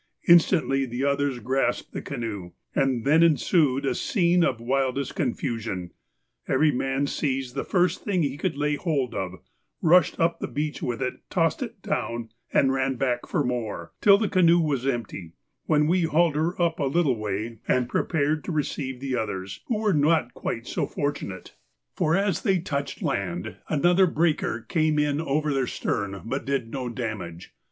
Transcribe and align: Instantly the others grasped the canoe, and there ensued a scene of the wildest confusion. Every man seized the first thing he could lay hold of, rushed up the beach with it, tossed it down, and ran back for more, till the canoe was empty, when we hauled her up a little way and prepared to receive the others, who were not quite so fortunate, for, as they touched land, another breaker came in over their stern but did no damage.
Instantly 0.27 0.87
the 0.87 1.03
others 1.05 1.37
grasped 1.37 1.93
the 1.93 2.01
canoe, 2.01 2.53
and 2.73 3.05
there 3.05 3.23
ensued 3.23 3.85
a 3.85 3.93
scene 3.93 4.43
of 4.43 4.57
the 4.57 4.63
wildest 4.63 5.13
confusion. 5.15 5.91
Every 6.47 6.71
man 6.71 7.05
seized 7.05 7.53
the 7.53 7.63
first 7.63 8.03
thing 8.03 8.23
he 8.23 8.35
could 8.35 8.57
lay 8.57 8.77
hold 8.77 9.13
of, 9.13 9.33
rushed 9.79 10.19
up 10.19 10.39
the 10.39 10.47
beach 10.47 10.81
with 10.81 11.03
it, 11.03 11.17
tossed 11.29 11.61
it 11.61 11.83
down, 11.83 12.29
and 12.51 12.73
ran 12.73 12.95
back 12.95 13.27
for 13.27 13.43
more, 13.43 13.91
till 14.01 14.17
the 14.17 14.27
canoe 14.27 14.59
was 14.59 14.87
empty, 14.87 15.33
when 15.65 15.85
we 15.85 16.01
hauled 16.05 16.35
her 16.35 16.59
up 16.59 16.79
a 16.79 16.85
little 16.85 17.15
way 17.19 17.59
and 17.67 17.87
prepared 17.87 18.43
to 18.45 18.51
receive 18.51 18.99
the 19.01 19.15
others, 19.15 19.59
who 19.67 19.77
were 19.77 19.93
not 19.93 20.33
quite 20.33 20.65
so 20.65 20.87
fortunate, 20.87 21.53
for, 21.93 22.17
as 22.17 22.41
they 22.41 22.57
touched 22.57 23.03
land, 23.03 23.57
another 23.69 24.07
breaker 24.07 24.61
came 24.67 24.97
in 24.97 25.21
over 25.21 25.53
their 25.53 25.67
stern 25.67 26.23
but 26.25 26.43
did 26.43 26.71
no 26.71 26.89
damage. 26.89 27.53